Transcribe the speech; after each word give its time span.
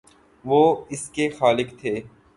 وہ 0.45 0.61
اس 0.89 1.07
کے 1.09 1.29
خالق 1.29 1.79
تھے۔ 1.79 1.99